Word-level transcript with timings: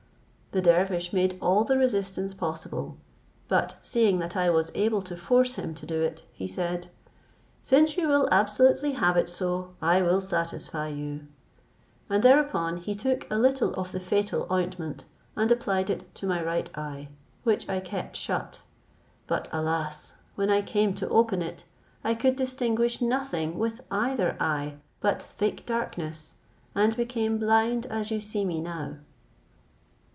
The 0.53 0.61
dervish 0.61 1.13
made 1.13 1.37
all 1.41 1.63
the 1.63 1.77
resistance 1.77 2.33
possible, 2.33 2.97
but 3.47 3.77
seeing 3.81 4.19
that 4.19 4.35
I 4.35 4.49
was 4.49 4.69
able 4.75 5.01
to 5.03 5.15
force 5.15 5.53
him 5.53 5.73
to 5.75 5.85
do 5.85 6.01
it, 6.01 6.25
he 6.33 6.45
said, 6.45 6.89
"Since 7.61 7.95
you 7.95 8.09
will 8.09 8.27
absolutely 8.33 8.91
have 8.91 9.15
it 9.15 9.29
so, 9.29 9.73
I 9.81 10.01
will 10.01 10.19
satisfy 10.19 10.89
you;" 10.89 11.21
and 12.09 12.21
thereupon 12.21 12.75
he 12.75 12.95
took 12.95 13.31
a 13.31 13.37
little 13.37 13.73
of 13.75 13.93
the 13.93 13.99
fatal 14.01 14.45
ointment, 14.51 15.05
and 15.37 15.49
applied 15.53 15.89
it 15.89 16.13
to 16.15 16.27
my 16.27 16.43
right 16.43 16.69
eye, 16.77 17.07
which 17.43 17.69
I 17.69 17.79
kept 17.79 18.17
shut; 18.17 18.63
but 19.27 19.47
alas! 19.53 20.15
when 20.35 20.49
I 20.49 20.61
came 20.61 20.93
to 20.95 21.07
open 21.07 21.41
it, 21.41 21.63
I 22.03 22.13
could 22.13 22.35
distinguish 22.35 22.99
nothing 23.01 23.57
with 23.57 23.79
either 23.89 24.35
eye 24.37 24.79
but 24.99 25.23
thick 25.23 25.65
darkness, 25.65 26.35
and 26.75 26.93
became 26.97 27.37
blind 27.37 27.85
as 27.85 28.11
you 28.11 28.19
see 28.19 28.43
me 28.43 28.59
now. 28.59 28.97